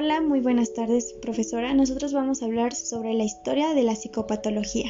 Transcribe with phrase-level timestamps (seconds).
[0.00, 1.74] Hola, muy buenas tardes, profesora.
[1.74, 4.88] Nosotros vamos a hablar sobre la historia de la psicopatología.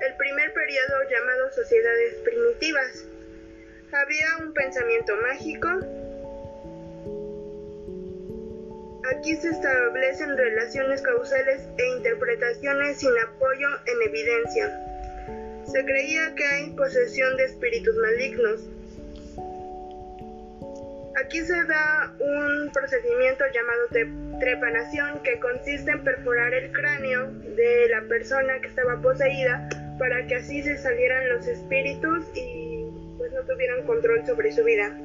[0.00, 3.04] El primer periodo llamado sociedades primitivas.
[3.90, 5.68] Había un pensamiento mágico.
[9.16, 15.64] Aquí se establecen relaciones causales e interpretaciones sin apoyo en evidencia.
[15.66, 18.60] Se creía que hay posesión de espíritus malignos,
[21.16, 28.02] Aquí se da un procedimiento llamado trepanación que consiste en perforar el cráneo de la
[28.08, 29.68] persona que estaba poseída
[29.98, 32.84] para que así se salieran los espíritus y
[33.16, 34.98] pues no tuvieran control sobre su vida.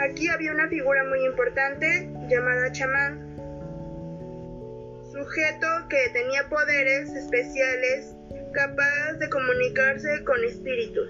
[0.00, 3.20] Aquí había una figura muy importante llamada chamán,
[5.12, 8.14] sujeto que tenía poderes especiales
[8.52, 11.08] capaz de comunicarse con espíritus.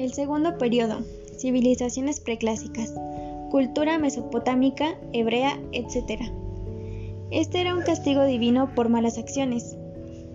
[0.00, 1.04] El segundo periodo,
[1.36, 2.94] civilizaciones preclásicas,
[3.50, 6.22] cultura mesopotámica, hebrea, etc.
[7.30, 9.76] Este era un castigo divino por malas acciones.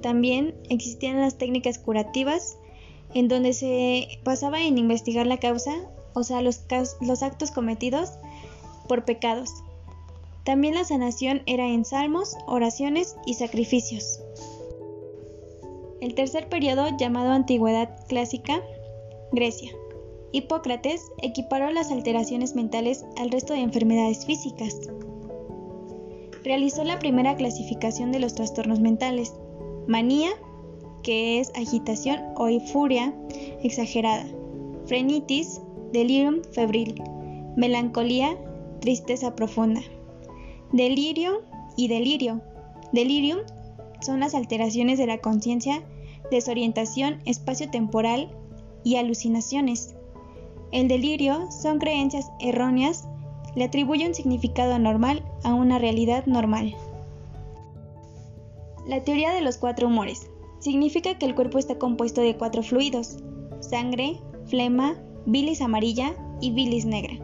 [0.04, 2.60] También existían las técnicas curativas,
[3.16, 6.62] en donde se pasaba en investigar la causa, o sea, los,
[7.02, 8.12] los actos cometidos
[8.88, 9.50] por pecados.
[10.44, 14.20] También la sanación era en salmos, oraciones y sacrificios.
[16.02, 18.62] El tercer periodo, llamado Antigüedad Clásica,
[19.36, 19.72] Grecia.
[20.32, 24.78] Hipócrates equiparó las alteraciones mentales al resto de enfermedades físicas.
[26.44, 29.34] Realizó la primera clasificación de los trastornos mentales.
[29.88, 30.32] Manía,
[31.04, 33.14] que es agitación o euforia
[33.64, 34.26] exagerada.
[34.86, 35.62] Frenitis,
[35.92, 37.02] delirium febril.
[37.56, 38.38] Melancolía,
[38.82, 39.82] tristeza profunda.
[40.72, 41.44] Delirio
[41.78, 42.42] y delirio.
[42.92, 43.40] Delirium
[44.02, 45.84] son las alteraciones de la conciencia,
[46.30, 48.30] desorientación espacio-temporal
[48.86, 49.96] y alucinaciones.
[50.72, 53.06] El delirio son creencias erróneas,
[53.56, 56.74] le atribuye un significado anormal a una realidad normal.
[58.88, 60.30] La teoría de los cuatro humores
[60.60, 63.18] significa que el cuerpo está compuesto de cuatro fluidos,
[63.60, 64.96] sangre, flema,
[65.26, 67.16] bilis amarilla y bilis negra.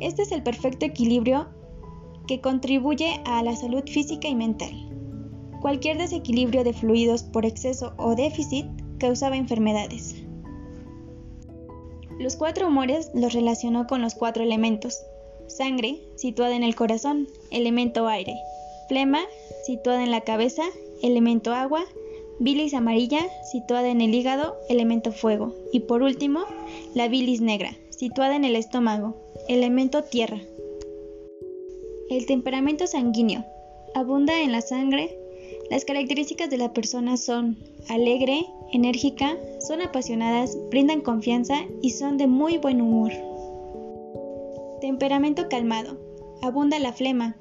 [0.00, 1.48] Este es el perfecto equilibrio
[2.26, 4.72] que contribuye a la salud física y mental.
[5.60, 8.66] Cualquier desequilibrio de fluidos por exceso o déficit
[8.98, 10.19] causaba enfermedades.
[12.20, 15.06] Los cuatro humores los relacionó con los cuatro elementos.
[15.46, 18.34] Sangre, situada en el corazón, elemento aire.
[18.88, 19.20] Flema,
[19.64, 20.64] situada en la cabeza,
[21.02, 21.82] elemento agua.
[22.38, 25.54] Bilis amarilla, situada en el hígado, elemento fuego.
[25.72, 26.44] Y por último,
[26.94, 29.16] la bilis negra, situada en el estómago,
[29.48, 30.42] elemento tierra.
[32.10, 33.46] El temperamento sanguíneo.
[33.94, 35.18] Abunda en la sangre.
[35.70, 37.56] Las características de la persona son
[37.88, 43.12] alegre, enérgica, son apasionadas, brindan confianza y son de muy buen humor.
[44.80, 45.96] Temperamento calmado.
[46.42, 47.36] Abunda la flema.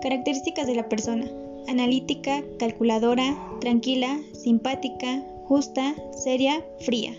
[0.00, 1.28] Características de la persona.
[1.66, 7.14] Analítica, calculadora, tranquila, simpática, justa, seria, fría.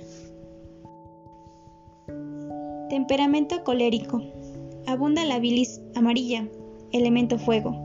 [2.89, 4.21] Temperamento colérico.
[4.85, 6.47] Abunda la bilis amarilla,
[6.93, 7.75] elemento fuego.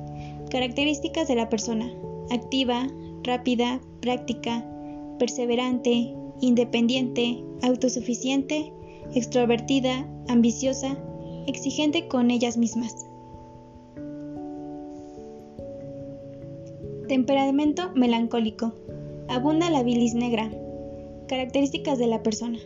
[0.48, 1.92] Características de la persona.
[2.30, 2.88] Activa,
[3.24, 4.66] rápida, práctica,
[5.18, 8.72] perseverante, independiente, autosuficiente,
[9.14, 10.96] extrovertida, ambiciosa,
[11.46, 13.06] exigente con ellas mismas.
[17.08, 18.72] Temperamento melancólico.
[19.28, 20.50] Abunda la bilis negra.
[21.28, 22.58] Características de la persona.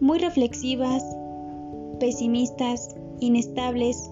[0.00, 1.04] Muy reflexivas,
[1.98, 4.10] pesimistas, inestables,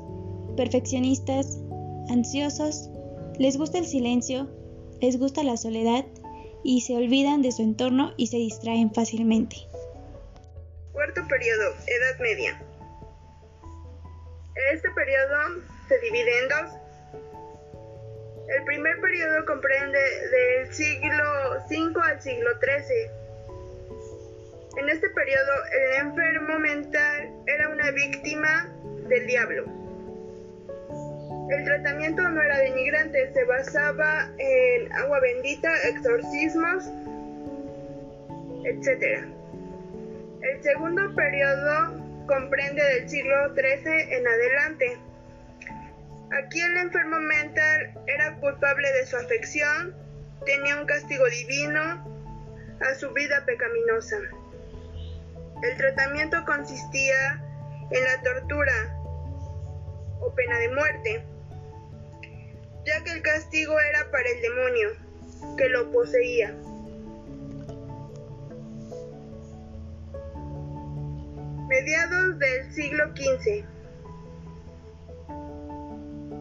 [0.57, 1.61] perfeccionistas,
[2.09, 2.91] ansiosos,
[3.39, 4.49] les gusta el silencio,
[5.01, 6.05] les gusta la soledad
[6.63, 9.57] y se olvidan de su entorno y se distraen fácilmente.
[10.93, 12.61] Cuarto periodo, Edad Media.
[14.73, 16.73] Este periodo se divide en dos.
[18.49, 21.25] El primer periodo comprende del siglo
[21.71, 23.19] V al siglo XIII.
[24.79, 28.73] En este periodo, el enfermo mental era una víctima
[29.09, 29.78] del diablo
[31.51, 36.85] el tratamiento no era denigrante, se basaba en agua bendita, exorcismos,
[38.65, 39.25] etc.
[40.43, 44.99] El segundo periodo comprende del siglo XIII en adelante.
[46.43, 49.95] Aquí el enfermo mental era culpable de su afección,
[50.45, 51.81] tenía un castigo divino
[52.81, 54.19] a su vida pecaminosa.
[55.63, 57.43] El tratamiento consistía
[57.91, 58.99] en la tortura
[60.21, 61.25] o pena de muerte
[62.89, 64.89] ya que el castigo era para el demonio
[65.59, 66.55] que lo poseía.
[71.69, 73.65] Mediados del siglo XV.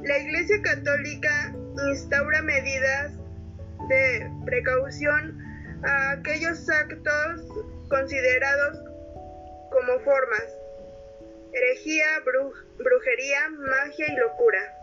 [0.04, 1.54] La Iglesia Católica
[1.90, 3.12] instaura medidas
[3.90, 5.38] de precaución
[5.84, 7.42] a aquellos actos
[7.90, 8.80] considerados
[9.70, 10.46] como formas,
[11.52, 12.06] herejía,
[12.80, 14.77] brujería, magia y locura.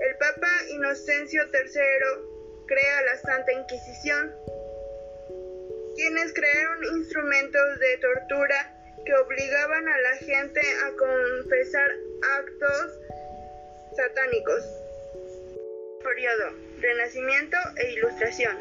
[0.00, 4.34] El Papa Inocencio III crea la Santa Inquisición,
[5.94, 11.90] quienes crearon instrumentos de tortura que obligaban a la gente a confesar
[12.38, 12.98] actos
[13.94, 14.64] satánicos.
[16.02, 18.56] Periodo Renacimiento e Ilustración.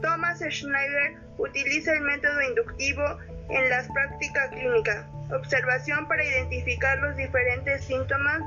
[0.01, 3.03] Thomas, Schneider utiliza el método inductivo
[3.49, 8.41] en las prácticas clínicas, observación para identificar los diferentes síntomas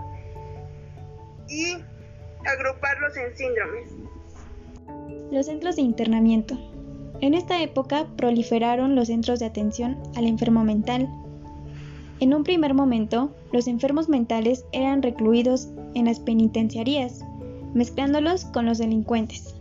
[1.49, 1.79] y
[2.47, 3.91] agruparlos en síndromes.
[5.31, 6.59] Los centros de internamiento.
[7.21, 11.09] En esta época proliferaron los centros de atención al enfermo mental.
[12.21, 17.25] En un primer momento, los enfermos mentales eran recluidos en las penitenciarías,
[17.73, 19.55] mezclándolos con los delincuentes.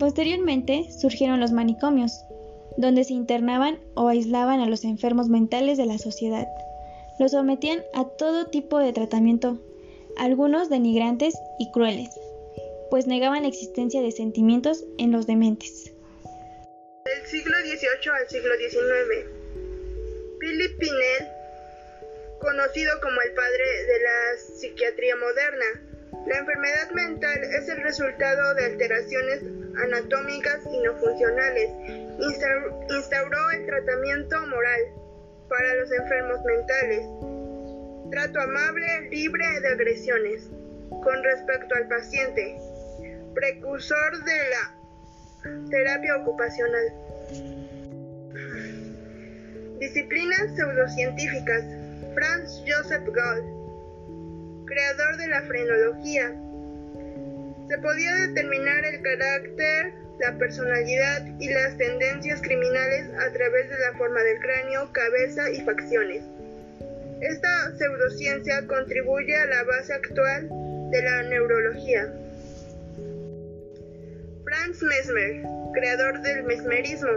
[0.00, 2.12] Posteriormente surgieron los manicomios,
[2.76, 6.48] donde se internaban o aislaban a los enfermos mentales de la sociedad.
[7.20, 9.58] Los sometían a todo tipo de tratamiento,
[10.18, 12.10] algunos denigrantes y crueles,
[12.90, 15.95] pues negaban la existencia de sentimientos en los dementes.
[17.16, 19.24] Del siglo XVIII al siglo XIX,
[20.38, 21.28] Philip Pinel,
[22.38, 25.64] conocido como el padre de la psiquiatría moderna,
[26.26, 29.40] la enfermedad mental es el resultado de alteraciones
[29.78, 31.70] anatómicas y no funcionales.
[32.90, 34.80] Instauró el tratamiento moral
[35.48, 37.06] para los enfermos mentales.
[38.10, 40.50] Trato amable, libre de agresiones.
[41.02, 42.58] Con respecto al paciente,
[43.34, 47.05] precursor de la terapia ocupacional.
[49.80, 51.64] Disciplinas pseudocientíficas.
[52.14, 53.42] Franz Joseph Gall,
[54.64, 56.34] creador de la frenología.
[57.68, 63.98] Se podía determinar el carácter la personalidad y las tendencias criminales a través de la
[63.98, 66.22] forma del cráneo, cabeza y facciones.
[67.20, 70.48] Esta pseudociencia contribuye a la base actual
[70.90, 72.12] de la neurología.
[74.44, 75.42] Franz Mesmer,
[75.76, 77.10] creador del mesmerismo.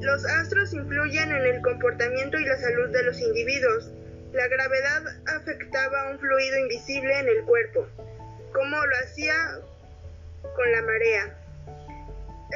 [0.00, 3.92] Los astros influyen en el comportamiento y la salud de los individuos.
[4.32, 5.02] La gravedad
[5.36, 7.86] afectaba un fluido invisible en el cuerpo,
[8.52, 9.34] como lo hacía
[10.56, 11.38] con la marea.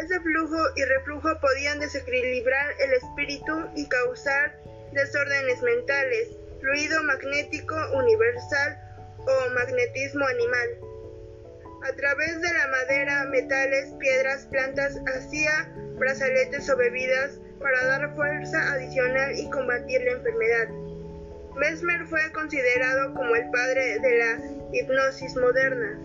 [0.02, 4.56] Ese flujo y reflujo podían desequilibrar el espíritu y causar
[4.92, 6.28] desórdenes mentales,
[6.60, 8.78] fluido magnético universal
[9.20, 10.91] o magnetismo animal.
[11.82, 18.72] A través de la madera, metales, piedras, plantas, hacía brazaletes o bebidas para dar fuerza
[18.72, 20.68] adicional y combatir la enfermedad.
[21.56, 24.40] Mesmer fue considerado como el padre de la
[24.72, 25.98] hipnosis moderna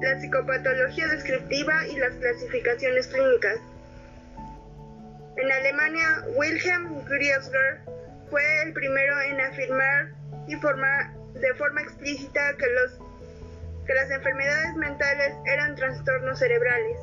[0.00, 3.58] la psicopatología descriptiva y las clasificaciones clínicas.
[5.36, 7.80] En Alemania, Wilhelm Griesger
[8.30, 10.12] fue el primero en afirmar
[10.46, 13.00] y formar de forma explícita que, los,
[13.88, 16.98] que las enfermedades mentales eran trastornos cerebrales.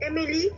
[0.00, 0.50] Emily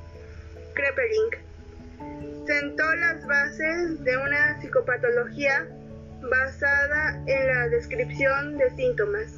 [0.75, 5.69] Krepeling sentó las bases de una psicopatología
[6.29, 9.37] basada en la descripción de síntomas,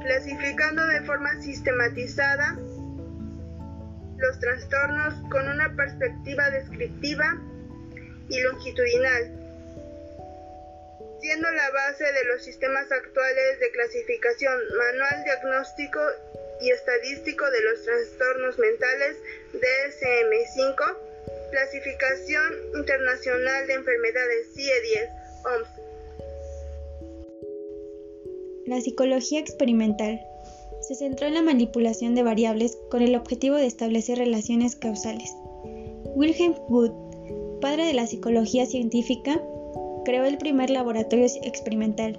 [0.00, 2.56] clasificando de forma sistematizada
[4.16, 7.36] los trastornos con una perspectiva descriptiva
[8.28, 9.41] y longitudinal,
[11.22, 16.00] siendo la base de los sistemas actuales de clasificación manual diagnóstico
[16.60, 19.16] y estadístico de los trastornos mentales
[19.54, 20.96] DSM-5,
[21.52, 25.08] clasificación internacional de enfermedades CIE-10,
[25.44, 25.68] OMS.
[28.66, 30.20] La psicología experimental
[30.80, 35.30] se centró en la manipulación de variables con el objetivo de establecer relaciones causales.
[36.16, 39.40] Wilhelm Wood, padre de la psicología científica,
[40.04, 42.18] creó el primer laboratorio experimental.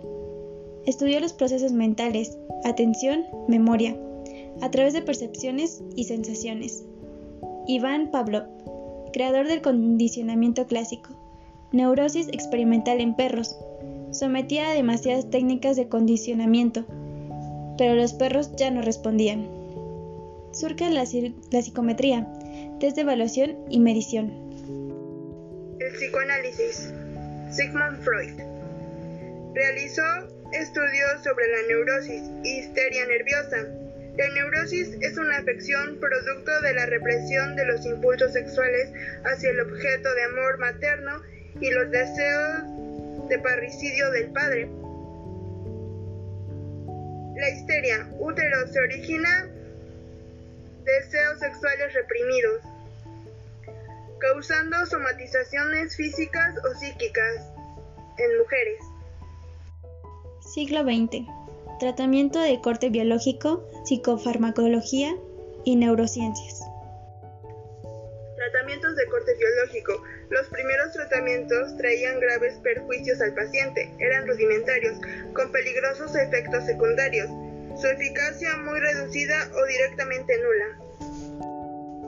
[0.86, 3.98] Estudió los procesos mentales, atención, memoria,
[4.62, 6.84] a través de percepciones y sensaciones.
[7.68, 8.44] Iván Pavlov,
[9.14, 11.10] creador del condicionamiento clásico,
[11.72, 13.58] neurosis experimental en perros,
[14.12, 16.86] sometía a demasiadas técnicas de condicionamiento,
[17.78, 19.48] pero los perros ya no respondían.
[20.52, 21.04] Surge la,
[21.52, 22.32] la psicometría,
[22.80, 24.32] test de evaluación y medición.
[25.80, 26.94] El psicoanálisis.
[27.52, 28.54] Sigmund Freud
[29.54, 30.04] realizó
[30.52, 33.68] estudios sobre la neurosis y histeria nerviosa.
[34.18, 38.92] La neurosis es una afección producto de la represión de los impulsos sexuales
[39.26, 41.22] hacia el objeto de amor materno
[41.60, 42.64] y los deseos
[43.30, 44.70] de parricidio del padre.
[47.36, 49.50] La histeria útero se origina
[50.84, 52.62] deseos sexuales reprimidos,
[54.24, 57.52] causando somatizaciones físicas o psíquicas
[58.18, 58.80] en mujeres.
[60.40, 61.28] Siglo XX.
[61.82, 65.14] Tratamiento de corte biológico, psicofarmacología
[65.66, 66.62] y neurociencias.
[68.38, 70.02] Tratamientos de corte biológico.
[70.30, 75.02] Los primeros tratamientos traían graves perjuicios al paciente, eran rudimentarios,
[75.34, 77.28] con peligrosos efectos secundarios,
[77.78, 80.80] su eficacia muy reducida o directamente nula.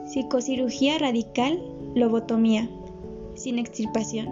[0.08, 2.68] Psicocirugía radical, lobotomía,
[3.34, 4.28] sin extirpación.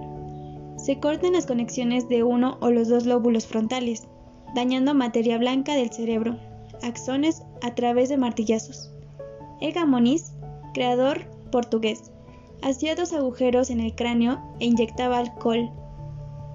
[0.76, 4.06] Se cortan las conexiones de uno o los dos lóbulos frontales,
[4.54, 6.36] dañando materia blanca del cerebro,
[6.82, 8.92] axones a través de martillazos.
[9.60, 10.34] Ega Moniz,
[10.74, 12.12] creador portugués.
[12.62, 15.70] Hacía dos agujeros en el cráneo e inyectaba alcohol.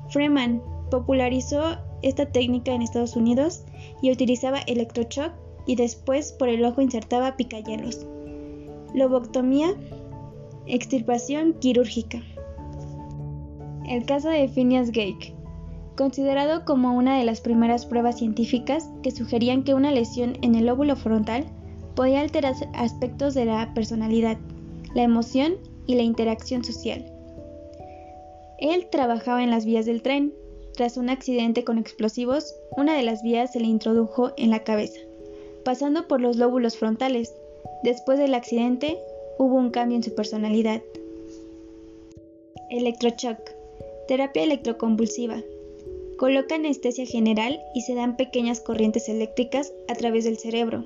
[0.09, 0.61] Freeman
[0.91, 3.63] popularizó esta técnica en Estados Unidos
[4.01, 5.33] y utilizaba electroshock
[5.65, 8.05] y después por el ojo insertaba picayelos.
[8.93, 9.75] Loboctomía,
[10.69, 12.21] extirpación quirúrgica.
[13.87, 15.33] El caso de Phineas Gage,
[15.97, 20.67] considerado como una de las primeras pruebas científicas que sugerían que una lesión en el
[20.67, 21.45] lóbulo frontal
[21.95, 24.37] podía alterar aspectos de la personalidad
[24.93, 25.55] la emoción
[25.87, 27.05] y la interacción social.
[28.59, 30.33] Él trabajaba en las vías del tren.
[30.75, 34.99] Tras un accidente con explosivos, una de las vías se le introdujo en la cabeza,
[35.65, 37.33] pasando por los lóbulos frontales.
[37.83, 38.97] Después del accidente,
[39.39, 40.83] hubo un cambio en su personalidad.
[42.69, 43.39] Electroshock.
[44.07, 45.41] Terapia electroconvulsiva.
[46.17, 50.85] Coloca anestesia general y se dan pequeñas corrientes eléctricas a través del cerebro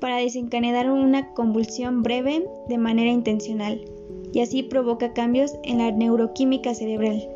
[0.00, 3.84] para desencadenar una convulsión breve de manera intencional
[4.32, 7.28] y así provoca cambios en la neuroquímica cerebral,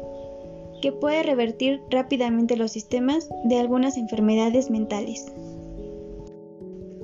[0.81, 5.27] que puede revertir rápidamente los sistemas de algunas enfermedades mentales.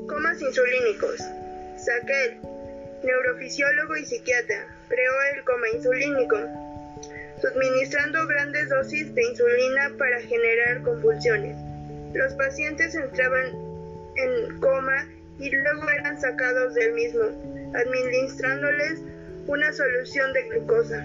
[0.07, 1.21] Comas insulínicos.
[1.77, 2.56] Saquel,
[3.07, 6.37] neurofisiólogo y psiquiatra, creó el coma insulínico,
[7.41, 11.57] suministrando grandes dosis de insulina para generar convulsiones.
[12.15, 13.47] Los pacientes entraban
[14.17, 15.07] en coma
[15.39, 17.25] y luego eran sacados del mismo,
[17.75, 19.03] administrándoles
[19.47, 21.05] una solución de glucosa.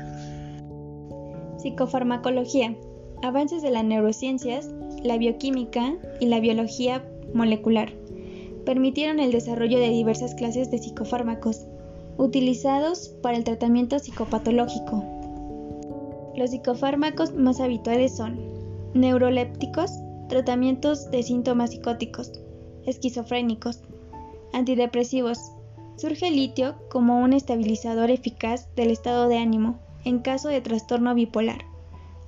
[1.59, 2.75] Psicofarmacología.
[3.23, 4.67] Avances de las neurociencias,
[5.03, 7.03] la bioquímica y la biología
[7.33, 7.93] molecular
[8.65, 11.67] permitieron el desarrollo de diversas clases de psicofármacos
[12.17, 15.03] utilizados para el tratamiento psicopatológico.
[16.35, 18.39] Los psicofármacos más habituales son
[18.93, 19.91] neurolépticos,
[20.29, 22.31] tratamientos de síntomas psicóticos,
[22.85, 23.81] esquizofrénicos,
[24.53, 25.53] Antidepresivos.
[25.95, 31.13] Surge el litio como un estabilizador eficaz del estado de ánimo en caso de trastorno
[31.15, 31.63] bipolar.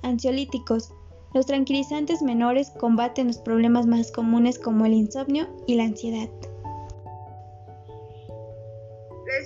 [0.02, 0.92] Ansiolíticos.
[1.34, 6.28] Los tranquilizantes menores combaten los problemas más comunes como el insomnio y la ansiedad.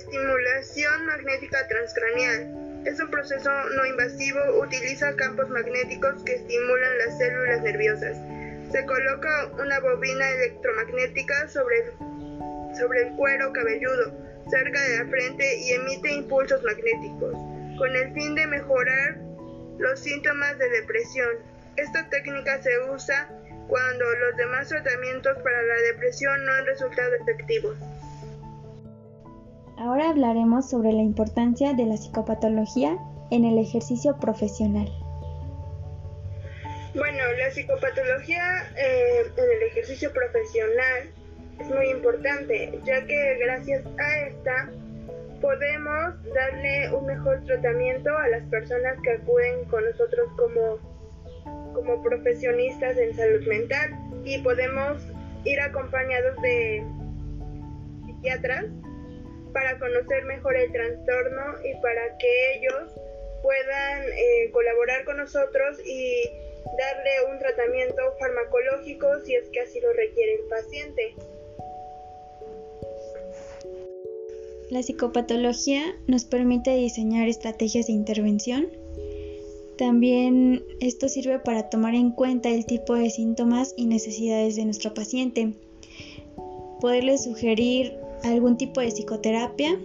[0.09, 2.81] Estimulación magnética transcranial.
[2.83, 8.17] Es un proceso no invasivo, utiliza campos magnéticos que estimulan las células nerviosas.
[8.71, 11.91] Se coloca una bobina electromagnética sobre el,
[12.75, 14.11] sobre el cuero cabelludo,
[14.49, 17.33] cerca de la frente y emite impulsos magnéticos,
[17.77, 19.17] con el fin de mejorar
[19.77, 21.37] los síntomas de depresión.
[21.75, 23.29] Esta técnica se usa
[23.67, 27.77] cuando los demás tratamientos para la depresión no han resultado efectivos.
[29.79, 32.97] Ahora hablaremos sobre la importancia de la psicopatología
[33.31, 34.89] en el ejercicio profesional.
[36.93, 38.43] Bueno, la psicopatología
[38.75, 41.13] eh, en el ejercicio profesional
[41.61, 44.69] es muy importante, ya que gracias a esta
[45.39, 50.89] podemos darle un mejor tratamiento a las personas que acuden con nosotros como
[51.73, 53.91] como profesionistas en salud mental
[54.25, 55.01] y podemos
[55.45, 56.83] ir acompañados de
[58.05, 58.65] psiquiatras
[59.53, 62.91] para conocer mejor el trastorno y para que ellos
[63.41, 66.29] puedan eh, colaborar con nosotros y
[66.77, 71.15] darle un tratamiento farmacológico si es que así lo requiere el paciente.
[74.69, 78.69] La psicopatología nos permite diseñar estrategias de intervención
[79.79, 84.93] también esto sirve para tomar en cuenta el tipo de síntomas y necesidades de nuestro
[84.93, 85.53] paciente,
[86.81, 89.77] poderle sugerir algún tipo de psicoterapia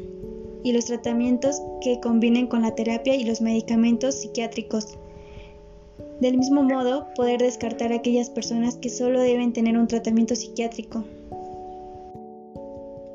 [0.62, 4.99] y los tratamientos que combinen con la terapia y los medicamentos psiquiátricos.
[6.21, 11.05] Del mismo modo, poder descartar a aquellas personas que solo deben tener un tratamiento psiquiátrico.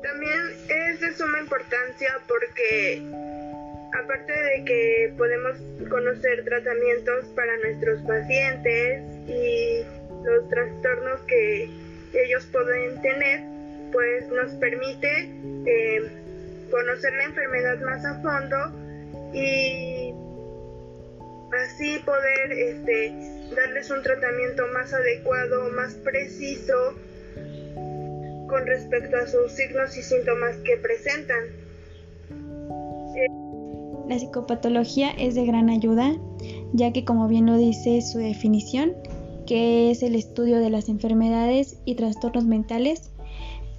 [0.02, 3.02] También es de suma importancia porque
[3.98, 5.56] aparte de que podemos
[5.88, 9.82] conocer tratamientos para nuestros pacientes y
[10.24, 11.68] los trastornos que
[12.12, 13.49] ellos pueden tener,
[13.92, 15.30] pues nos permite
[15.66, 16.00] eh,
[16.70, 18.56] conocer la enfermedad más a fondo
[19.32, 20.14] y
[21.64, 23.12] así poder este,
[23.54, 26.74] darles un tratamiento más adecuado, más preciso
[28.48, 31.44] con respecto a sus signos y síntomas que presentan.
[34.08, 36.16] La psicopatología es de gran ayuda,
[36.72, 38.92] ya que como bien lo dice su definición,
[39.46, 43.09] que es el estudio de las enfermedades y trastornos mentales,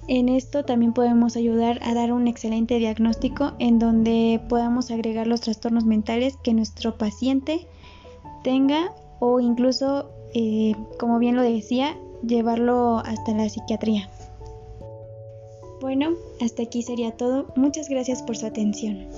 [0.08, 5.40] en esto también podemos ayudar a dar un excelente diagnóstico en donde podamos agregar los
[5.40, 7.66] trastornos mentales que nuestro paciente
[8.42, 14.08] tenga o incluso, eh, como bien lo decía, llevarlo hasta la psiquiatría.
[15.80, 16.10] Bueno,
[16.40, 17.46] hasta aquí sería todo.
[17.56, 19.08] Muchas gracias por su atención.